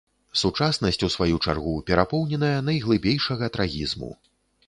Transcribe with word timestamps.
Сучаснасць, 0.41 0.97
у 1.07 1.09
сваю 1.15 1.35
чаргу, 1.51 1.73
перапоўненая 1.91 2.59
найглыбейшага 2.69 3.51
трагізму. 3.59 4.11